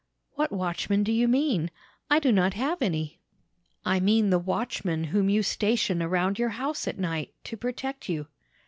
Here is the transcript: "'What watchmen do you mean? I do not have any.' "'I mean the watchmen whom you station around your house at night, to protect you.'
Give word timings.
"'What 0.31 0.51
watchmen 0.51 1.03
do 1.03 1.11
you 1.11 1.27
mean? 1.27 1.69
I 2.09 2.17
do 2.17 2.31
not 2.31 2.55
have 2.55 2.81
any.' 2.81 3.19
"'I 3.85 3.99
mean 3.99 4.29
the 4.31 4.39
watchmen 4.39 5.03
whom 5.03 5.29
you 5.29 5.43
station 5.43 6.01
around 6.01 6.39
your 6.39 6.49
house 6.57 6.87
at 6.87 6.97
night, 6.97 7.35
to 7.43 7.55
protect 7.55 8.09
you.' 8.09 8.25